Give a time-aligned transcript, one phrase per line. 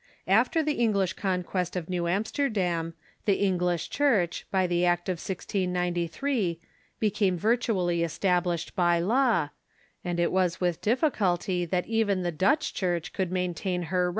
[0.25, 6.59] After the English conquest of New Amsterdam the English Church, by the act of 1693,
[6.99, 9.49] became virtually established b}^ law,*
[10.03, 14.07] and it was with difficulty that even the Dutch Church could maintain * Dr.
[14.07, 14.09] E.